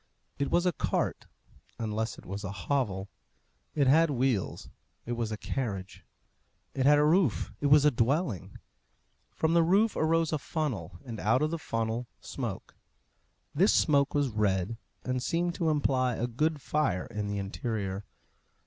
It 0.39 0.49
was 0.49 0.65
a 0.65 0.71
cart, 0.71 1.27
unless 1.77 2.17
it 2.17 2.25
was 2.25 2.43
a 2.43 2.51
hovel. 2.51 3.07
It 3.75 3.85
had 3.85 4.09
wheels 4.09 4.67
it 5.05 5.11
was 5.11 5.31
a 5.31 5.37
carriage. 5.37 6.03
It 6.73 6.87
had 6.87 6.97
a 6.97 7.05
roof 7.05 7.53
it 7.61 7.67
was 7.67 7.85
a 7.85 7.91
dwelling. 7.91 8.57
From 9.35 9.53
the 9.53 9.61
roof 9.61 9.95
arose 9.95 10.33
a 10.33 10.39
funnel, 10.39 10.97
and 11.05 11.19
out 11.19 11.43
of 11.43 11.51
the 11.51 11.59
funnel 11.59 12.07
smoke. 12.19 12.73
This 13.53 13.75
smoke 13.75 14.15
was 14.15 14.29
red, 14.29 14.75
and 15.03 15.21
seemed 15.21 15.53
to 15.53 15.69
imply 15.69 16.15
a 16.15 16.25
good 16.25 16.61
fire 16.63 17.05
in 17.05 17.27
the 17.27 17.37
interior. 17.37 18.03